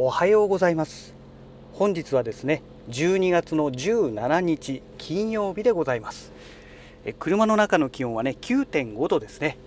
[0.00, 1.12] おはようございます。
[1.72, 6.30] 本日はですね12月の17日金曜日でございます。
[7.04, 9.58] え車の中の気温はね9.5度ですね。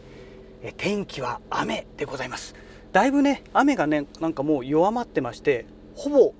[0.64, 2.56] え天気は雨でございます。
[2.94, 5.66] だいぶね雨がねなんかもう弱まってまして
[5.96, 6.34] ほぼ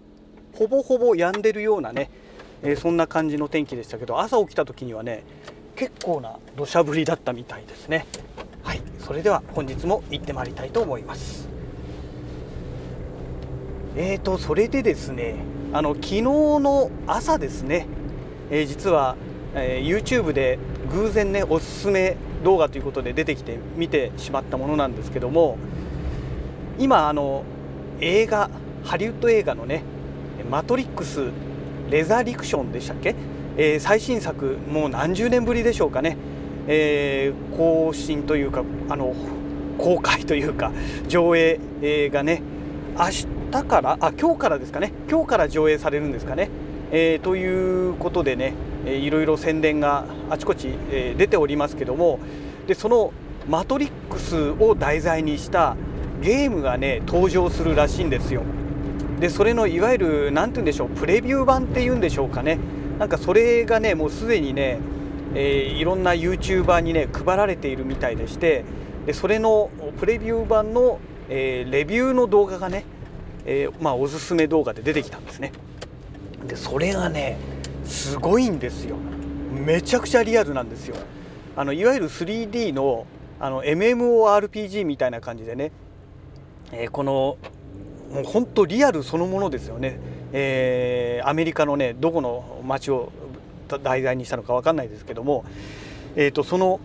[0.54, 2.10] ほぼほぼ止んでるようなね、
[2.64, 5.26] えそんな感じの天気でしたけど朝起きた時にはね
[5.76, 8.06] 結構な土砂降りだったみたいですね。
[8.64, 11.51] はいそれでは本日も行ってまいりたいと思います。
[13.96, 15.36] えーとそれでですね
[15.74, 17.88] あの昨日の朝ですね、
[18.50, 19.16] えー、実は、
[19.54, 20.60] えー、YouTube で
[20.92, 25.58] 偶然ねおすすめ動画ということで出てきて見てしまったものなんですけども
[26.80, 27.44] 今あの
[28.00, 28.50] 映画
[28.84, 29.84] ハリウッド映画のね
[30.50, 31.30] 「マトリックス・
[31.90, 33.16] レザリクション」でしたっけ、
[33.58, 36.18] えー、最新作もう何十年ぶりでしょうかね、
[36.68, 39.14] えー、更新というかあの
[39.78, 40.72] 公開というか
[41.08, 42.42] 上映がね
[42.98, 44.94] 明日からあ今日からですかね。
[45.10, 46.50] 今日から上映されるんですかね、
[46.92, 48.54] えー、ということでね、
[48.86, 52.20] えー、いろいろ宣伝があちこち、えー、出ておりますけども
[52.68, 53.14] でその
[53.50, 55.76] 「マトリックス」を題材にした
[56.22, 58.44] ゲームがね登場するらしいんですよ。
[59.20, 62.58] でそれのいわゆる何て言うんでしょうプレビュー版っていうんでしょうかね。
[62.98, 64.80] なんかそれがねもうすでにね、
[65.34, 68.64] えー、いろんな YouTuber にね配られているみたいでして
[69.06, 71.00] でそれのプレビュー版の、
[71.30, 72.86] えー、レビューの動画がね
[73.46, 75.52] えー、まあ、おすすめ動画で出てきたんですね。
[76.48, 77.38] でそれがね
[77.86, 78.96] すごいんですよ。
[79.52, 80.96] めちゃくちゃリアルなんですよ。
[81.56, 83.06] あのいわゆる 3D の
[83.40, 85.72] あの MMORPG みたいな感じでね、
[86.72, 87.38] えー、この
[88.12, 90.00] もう本当リアルそのものですよね、
[90.32, 93.12] えー、アメリカのねどこの街を
[93.84, 95.44] 題材にしたのか分かんないですけども、
[96.16, 96.80] えーと、その、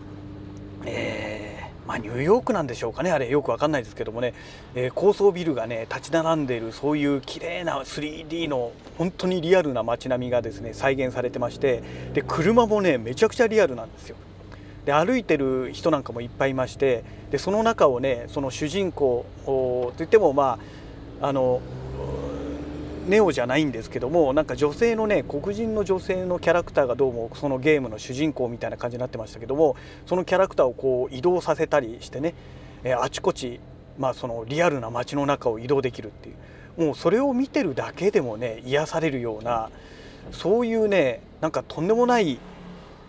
[0.84, 1.45] えー
[1.86, 3.12] まあ、ニューヨークなんでしょうかね。
[3.12, 4.34] あれよく分かんないですけどもね、
[4.74, 11.82] えー、高層ビルがね立ち並んでいるそういう綺麗な 3D の本当にリアルな街並みがですね再現されてまして。
[12.12, 14.16] で車もねめちゃくちゃリアルなんですよ。
[14.84, 17.04] で歩いてる人なんかもいっぱいいまして。
[17.30, 20.58] でその中をねその主人公といってもま
[21.20, 21.60] ああの
[23.06, 32.34] ネオじゃないんですけどもなんか女性のね黒人の女性のキャラクターがどうもそのゲームの主人公みたいな感じになってましたけどもそのキャラクターをこう移動させたりしてね、
[32.82, 33.60] えあちこち、
[33.98, 36.32] まあ、そのリアルな街の中を移動できるってい
[36.78, 39.70] うもうそれを見てるだけでもね癒されるような
[40.32, 42.38] そういうねなんかとんでもない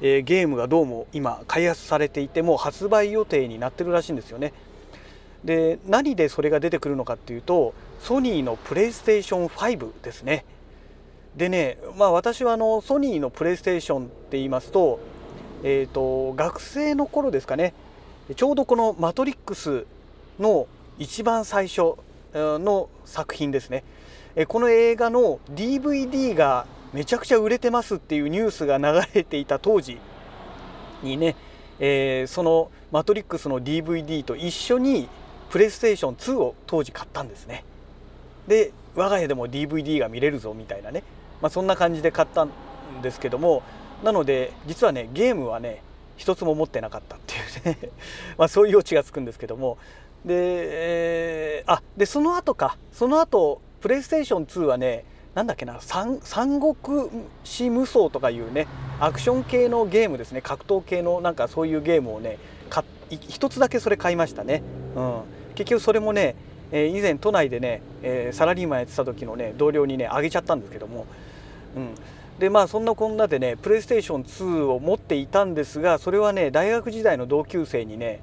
[0.02, 4.54] えゲームがどうも今開発されていてもう発売予定になってるらしいんですよね。
[5.44, 10.46] で何でそれが出てくるのかっていうとソニーのプレイステーション5ですね。
[11.36, 15.00] でねまあ私はあのソニーのプレイステーションって言いますと,、
[15.64, 17.74] えーと、学生の頃ですかね。
[18.36, 19.86] ちょうどこの「マトリックス」
[20.40, 20.68] の
[21.00, 21.96] 一番最初
[22.34, 23.84] の作品ですね。
[24.48, 30.00] この映画の DVD がめちゃくちゃ売れてますっていうニュースが流れていた当時
[31.02, 31.36] にね、
[31.80, 35.10] えー、その「マトリックス」の DVD と一緒に
[35.50, 37.64] プレイステーション2を当時買ったんですね。
[38.48, 41.04] で我が家でも DVD が見れるぞみたいなね、
[41.42, 42.52] まあ、そんな感じで買ったん
[43.02, 43.64] ですけども
[44.04, 45.82] なので実はねゲームはね
[46.16, 47.90] 一つも持ってなかったっていうね。
[48.38, 49.78] まそういうオチがつくんですけども。
[50.26, 52.78] で、えー、あでその後か。
[52.92, 56.20] その後プレイステーション2はねなんだっけな三
[56.60, 56.76] 国
[57.44, 58.66] 志無双とかいうね
[59.00, 60.42] アクション系のゲームですね。
[60.42, 62.40] 格闘系のなんかそういうゲームをね
[63.10, 64.64] 一つだけそれ買いましたね、
[64.96, 65.22] うん、
[65.56, 66.36] 結局それもね、
[66.72, 71.06] え、以前都内でね、え、サラリーマンやってた時のね同僚にねあげちゃったんですけども、
[71.76, 71.96] うん、
[72.40, 78.22] でまあそんなこんなでねプレイステーション2を持っていたんですがそれはね大学時代の同級生にね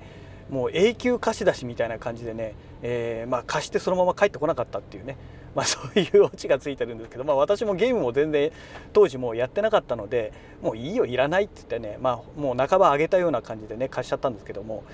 [0.50, 5.16] もう永久貸し出しみたいな感じでね、えー、まあ、貸してそのまま帰ってこなかったっていうね、
[5.54, 8.52] まあ、 そういうオチがついてるんですけど、まあ、私もゲームも全然
[8.92, 14.84] 当時もうやってなかったのでもういいよいらないって言ってね、まあ、もう半ばあげたような感じでね貸しちゃったんですけども。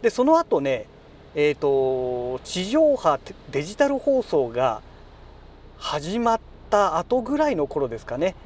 [0.00, 0.86] でその後ね
[1.36, 3.18] えーと、地上波
[3.50, 4.82] デジタル放送が
[5.78, 6.40] 始まっ
[6.70, 8.36] た後ぐらいの頃ですかね、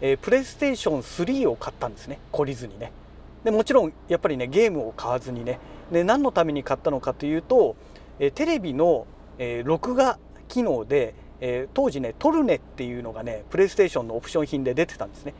[0.00, 2.92] えー、プレイステーション3を買ったんですね懲りずにね。
[3.44, 5.58] でもちろんやっぱりねゲームを買わずにね。
[5.92, 7.76] で何のために買ったのかというと、
[8.18, 9.06] えー、テレビの、
[9.38, 15.34] えー、録画機能で、え当時ねトルネっていうのがねプレイステーションのオプション品で出てたんですね。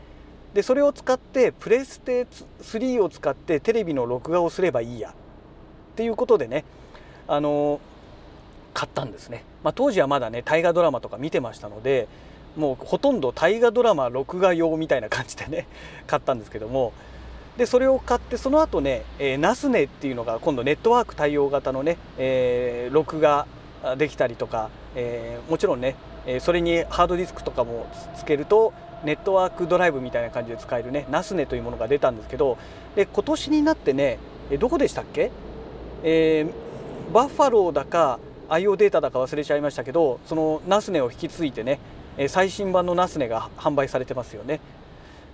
[0.53, 2.27] でそれを使ってプレステ
[2.61, 5.09] 3を使ってテレビの録画をすればいいや。
[5.09, 5.13] っ
[5.95, 6.63] ていうことでね
[7.31, 7.79] あの
[8.73, 12.09] 買ったんですね、まあ、当時はまだね大河ドラマとか見てましたので
[12.57, 15.65] もうほとんど大河ドラマ録画用みたいな感じでね
[16.07, 16.91] 買ったんですけども。
[17.57, 23.45] でそれを買ってその後ね、えー、ナスネっていうのが今度ネットワーク対応型のね、えー、録画
[23.97, 25.95] できたりとか、えー、もちろんね
[26.39, 28.71] それにハードディスクとかもつけると
[29.03, 32.57] ネットワークドライブみたいな感じで使えるね NASNE というものが出たんですけど
[32.95, 34.17] で今年になってね
[34.57, 35.29] どこでしたっけ、
[36.03, 36.70] えー、
[37.11, 38.19] バッファローだか
[38.49, 41.79] IO データだか忘れちゃいましたけどその NASNE を引き継いでね
[42.29, 44.59] 最新版の NASNE が販売されてますよね。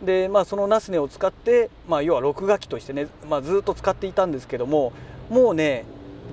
[0.01, 4.93] でまあその NASNE を使って、まあ、要は録画機としてね、まあ、ずっと使っていたんですけども
[5.29, 5.85] もうね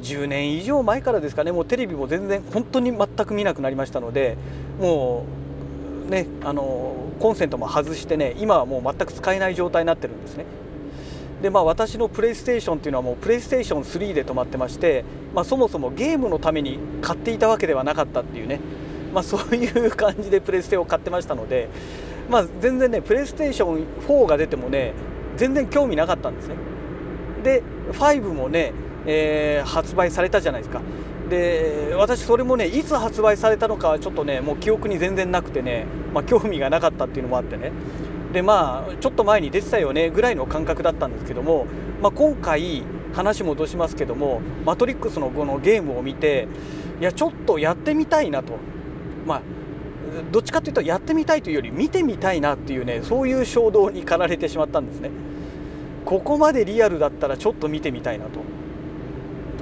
[0.02, 4.37] 10年以上前からですかねもうテレビも全然本当に全く見なくなりましたので
[4.81, 5.25] も
[6.06, 10.44] うねあのコンセントも外してね今はもう全く使えない状態になってるんですね。
[11.44, 15.05] でまあ私のプレイステーションっていうのはもうプレイステーション3で止まってまして、
[15.35, 18.61] まあ、そもそもゲームのために買っていたわけではなかったっていうね、
[19.12, 21.69] まあ、そういう感じでプレステを買ってましたので、
[22.31, 24.94] まあ、全然ねプレイステーション4が出てもね
[25.37, 26.55] 全然興味なかったんですね。
[27.43, 27.62] で
[27.93, 28.73] 5もね、
[29.05, 30.81] えー、発売されたじゃないですか。
[31.29, 37.70] で私それもねいつ発売されたのかはちょっとねもう記憶に全然なくてね、まあ、興味がなかったっていうのもあってね
[38.35, 41.67] でまあちょっと前に出てたよねぐらいの感覚だったんですけども、
[42.03, 42.83] まあ、今回
[43.15, 46.49] 話戻しますけども「マトリックス」のこのゲームを見て
[47.01, 48.55] いやちょっとやってみたいなと。
[49.25, 49.41] まあ
[50.31, 55.11] どっちかというとやってみたいというより見てみたいなっていうねそういう衝動に駆られてしまったんですね。
[56.05, 58.41] ここまでリアルだったらちょっと見てみたいなと。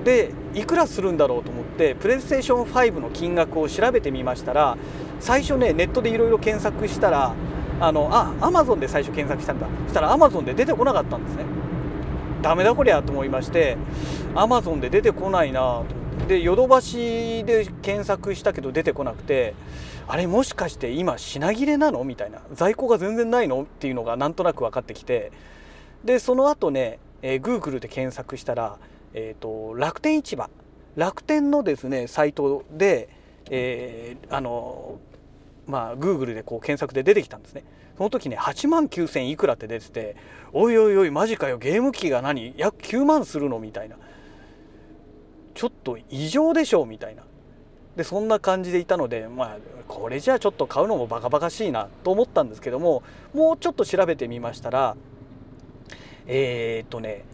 [0.05, 4.77] でいくらするんだろうと思ってプレイステーション5の金額を調べてみましたら
[5.21, 7.35] 最初ねネットでいろいろ検索したら
[7.85, 9.67] あのあアマゾンで最初検索したんだ。
[9.87, 11.45] そしたらアマゾンで出てこなかったんですね。
[12.41, 13.77] ダメだこりゃと思いまして
[14.35, 15.83] アマゾンで出てこないな
[16.21, 16.27] と。
[16.29, 19.55] でヨドバシで検索したけど出てこなくて
[20.07, 22.05] あれもしかして今品切れなの？
[22.05, 22.41] みたいな。
[22.53, 23.63] 在庫が全然ないの？
[23.63, 25.33] っていうのがなんとなく分かってきて。
[26.05, 28.79] でその後ね、えー、Google で検索したら
[29.15, 30.49] えーと、楽天市場。
[30.97, 33.11] 楽天のですねサイトで、
[33.51, 34.99] えー、あの
[35.67, 37.65] まあ Google でこう検索で出てきたんですね。
[37.97, 40.17] その時ね8万9000いくらって出てて
[40.53, 42.55] おいおいおいマジかよゲーム機が何？
[42.57, 43.59] 約9万するの？
[43.59, 43.97] みたいな。
[45.55, 46.83] ちょっと異常でしょ？
[46.83, 47.23] うみたいな。
[47.97, 49.57] でそんな感じでいたのでまあ
[49.87, 53.03] これじゃあちょっと買うのもバカバカしいなと思ったんですけども
[53.35, 54.97] もうちょっと調べてみましたら
[56.27, 57.25] えー、っとね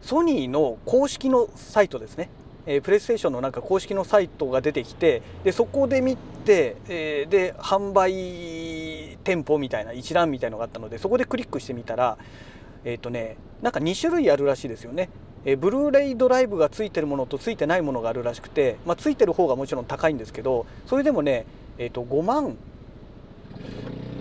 [0.00, 2.28] ソニーの公式のサイトですね、
[2.66, 12.18] えー、プレイステーションのなんか公式のサイトが出てきてでそこで見て、えー、で販売店舗みたいな一覧みたいのがあったのでそこでクリックしてみたら
[12.84, 15.08] えっ、ー、とねなんか2種類あるらしいですよね。
[15.44, 21.46] えー、ブルーレイドライブがついてるものとついてないものがあるらしくて、まあ、ついてる方がもちろん高いんですけどそれでもね、
[21.78, 22.56] えー、と5万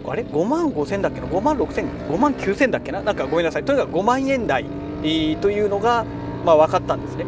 [0.07, 3.01] あれ？5万5千だっけな？5万6千5万9千だっけな？
[3.03, 4.65] なんかごめんなさいとにかく5万円台
[5.03, 5.07] と
[5.51, 6.05] いうのが、
[6.43, 7.25] まあ、分かったんですね。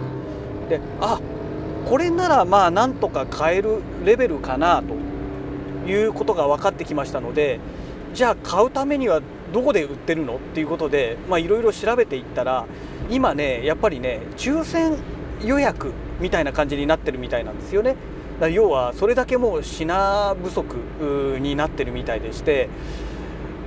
[0.73, 1.19] であ
[1.87, 4.95] これならまあなんとか買えるレベルかなと
[5.89, 7.59] いうことが分かってきましたので
[8.13, 9.21] じゃあ買うためには
[9.51, 12.65] どこで売ってるのっていうことでいろいろ調べていったら
[13.09, 14.97] 今ねやっぱりね抽選
[15.43, 17.95] 予約みたいな感じになってるみたいなんですよね。
[18.39, 20.75] だ要はそれだけもう品不足
[21.39, 22.69] になってるみたいでして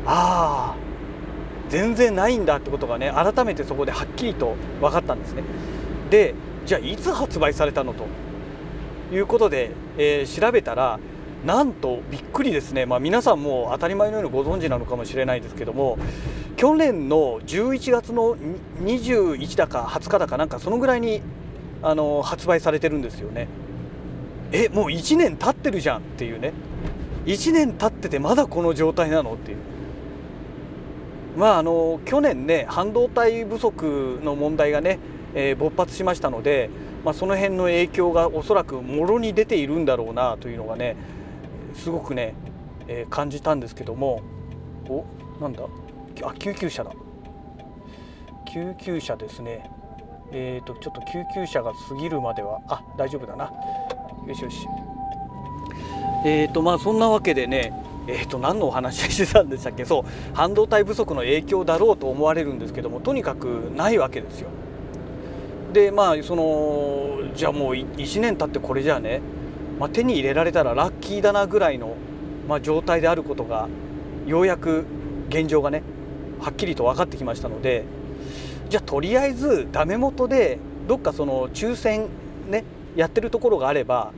[0.06, 0.76] ああ
[1.68, 5.44] 全然ないんだってことがね改めてそこではっきりと分かったんですね。
[6.10, 6.34] で
[6.66, 8.04] じゃあいつ発売されたのと。
[9.12, 10.98] いうことで、えー、調べたら
[11.44, 15.96] なんとびっくりですね、まあ、皆さんも当たり前のようにご存知なのかもしれないですけども
[16.56, 18.36] 去年の11月の
[18.82, 21.22] 21だか20日だかなんかそのぐらいに
[21.82, 23.48] あの発売されてるんですよね。
[24.50, 26.52] えもう1年経ってるじゃんっていうね。
[27.26, 29.58] 1年経っててまだこの状態なのっていう。
[31.36, 34.98] まああの去年ね半導体不足の問題がね、
[35.36, 36.70] えー、勃発しましたので、
[37.04, 40.96] まあ、その辺の影響がおそらくもろに出ているんだろうなというのがね
[41.74, 42.34] すごくね、
[42.88, 44.22] えー、感じたんですけども
[44.88, 45.04] お
[45.40, 45.62] なんだ？
[46.24, 46.90] あ救急車だ。
[48.52, 49.70] 救急車ですね。
[50.32, 53.52] えーとちょっと救急車が過ぎるまではあ大丈夫だな。
[54.26, 54.66] よしよし。
[56.24, 57.72] えーとまあそんなわけでね
[58.08, 59.84] えー、と何のお話してたんでしたっけ？
[59.84, 64.48] そう半導体不足の影響だろうと思われるんですけどもとにかくないわけですよ。
[65.76, 69.20] でまあそのじゃあもう1年経ってこれじゃあね、
[69.78, 71.96] まあ、手に入れられたらラッキーだなぐらいの、
[72.48, 73.68] まあ、状態であることが
[74.26, 74.86] ようやく
[75.28, 75.82] 現状がね
[76.40, 77.84] はっきりと分かってきましたので
[78.70, 82.08] じゃあとりあえずダメ元でどっかその抽選
[82.48, 82.64] ね
[82.94, 84.14] やってるところがあれば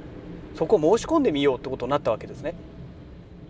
[0.54, 2.54] そこ申し込んでみようってことになったわけですね。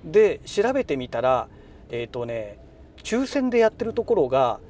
[0.02, 1.48] で調べてみたら
[1.90, 2.58] えっ、ー、とね
[3.02, 4.60] 抽選でやってるところが、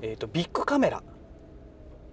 [0.00, 1.02] えーと、ビッグカメラ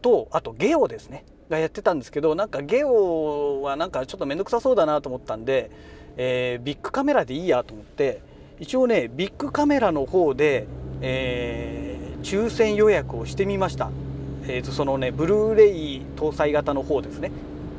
[0.04, 1.26] とあとゲオですね。
[1.50, 5.72] がやってたんですけどなんかゲオはなんかちょっと面倒くさそうだなと思ったんで、
[6.18, 8.22] えー、ビッグカメラでいいやと思って
[8.60, 10.68] 一応ねビッグカメラの方で、
[11.02, 13.92] えー、抽選予約をしてみました、
[14.48, 17.32] えー、とそのねブルーレイ搭載型の方ですね。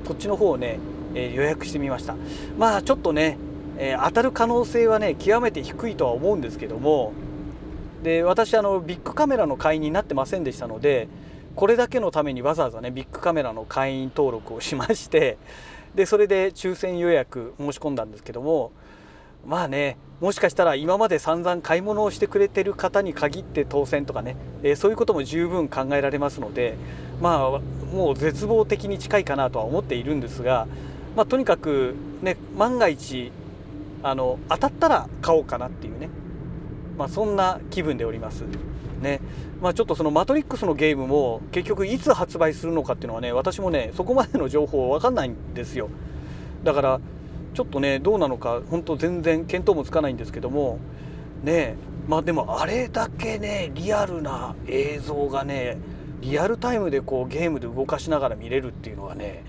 [0.06, 0.78] こっちの方をね、
[1.14, 2.14] えー、予約してみました。
[2.58, 3.38] まあちょっとね、
[3.78, 7.12] え、当たる可能性はね極めて低いとは思うんですけども
[8.02, 11.08] で私あのビッグカメラの会員になってませんでしたので
[11.56, 15.38] これだけのためにわざわざねビッグカメラの会員登録をしまして
[15.94, 18.73] でそれで抽選予約申し込んだんですけども
[19.46, 26.76] まあねもしかしたら今まで散々買い物をしてくれてる方に限って当選とかね、えー、そういうことも十分考えられますので
[27.20, 27.61] まあ
[27.94, 30.66] もう絶望的に近いかなとは思っているんですが、
[31.14, 33.30] まあ、とにかくね万が一
[34.02, 36.11] あの当たったら買おうかなっていうね、
[36.96, 38.44] まあ、そんな気分でおります。
[39.00, 39.20] ね
[39.60, 45.90] まあ、ちょっとそのマトリックスのゲームも結局いつ発売するのかっていうのはね私もねそこまでの情報分かんないんですよ
[46.64, 47.00] だから
[47.54, 50.78] ちょっとねどうなのか本当全然見当もつかないんですけども
[51.42, 51.76] ね
[52.08, 55.78] まあでもあれだけねリアルな映像がね
[56.20, 59.44] リアルタイムでこうゲームで動かしながら見れるっていうのはね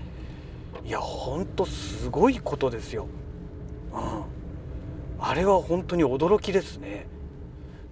[0.84, 3.08] いやほんとすごいことですよ。
[3.92, 4.22] うん、
[5.18, 7.06] あれは本当に驚きですね。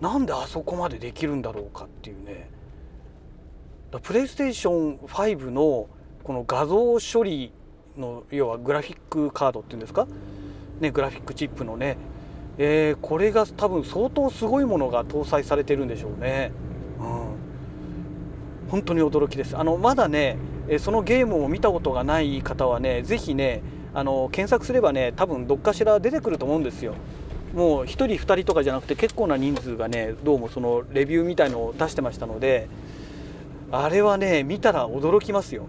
[0.04, 2.50] なんであそこまでできるんだろうかっていうね。
[4.02, 5.87] プレイステーション5の
[6.23, 7.52] この画像処理
[7.96, 10.06] の要はグラフィックカードっていうんですか、
[10.80, 11.96] ね、グラフィックチップのね、
[12.58, 16.52] えー、これが多分相当すごいものが搭載されてるんでしょうね。
[16.99, 20.37] うん、本当に驚きですあのまだね
[20.80, 23.62] そのゲームを見たことがない方はね是非ね
[23.94, 26.94] あの検索すればね多分どっかしら出てくると思うんですよ。
[27.54, 32.68] もう1人2人とかじゃなくて結構な人数がねどうもそのレビューみたいのを出してましたので
[33.70, 35.66] あれはね見たら驚きますよ。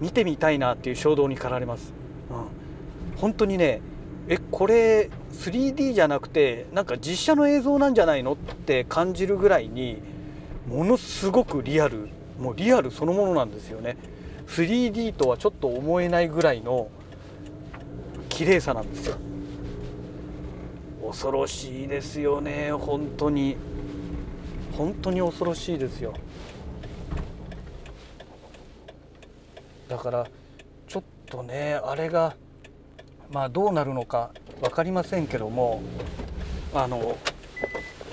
[0.00, 1.92] 見てみたいなっていう衝動に駆られます。
[2.30, 3.80] うん、本当にね
[4.28, 10.02] えこれ 3D じゃなくてなんか実写の映像なんじゃないのって感じるぐらいに
[10.68, 13.96] ものすごくリアルもうリアルそのものなんですよね
[14.48, 16.88] 3D とはちょっと思えないぐらいの
[18.28, 19.16] 綺麗さなんですよ
[21.14, 23.56] 恐ろしいですよね本当に。
[24.76, 26.12] 本当に恐ろしいですよ。
[29.88, 30.26] だから
[30.88, 32.34] ちょっとねあれが
[33.30, 35.82] まあどうなるのか分かりませんけども
[36.74, 37.16] あの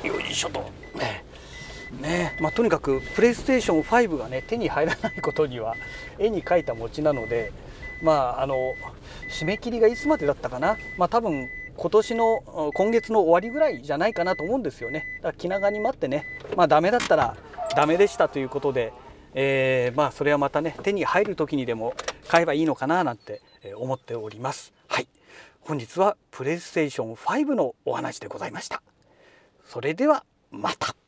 [0.03, 0.59] よいしょと。
[0.95, 1.25] ね
[1.99, 5.75] ねまあ、とにかくプレイステーション5がね手に入らないことには
[6.19, 7.51] 絵に描いた餅なので
[8.03, 8.75] まああの
[9.27, 10.77] 締め切りがいつまでだったかな。
[10.99, 11.49] まあ多分
[11.81, 15.03] 今年の今月の終わりぐらいじゃないかなと思うんですよね。
[15.15, 16.27] だから気長に待ってね。
[16.55, 17.35] まあダメだったら
[17.75, 18.93] ダメでしたということで
[19.33, 21.95] えー、まあそれはまたね手に入る時にでも
[22.27, 23.41] 買えばいいのかななんて
[23.75, 24.73] 思っております。
[24.89, 25.07] はい。
[25.61, 28.83] 本日はプレイステーション5のお話でございました。
[29.65, 31.00] それではまた。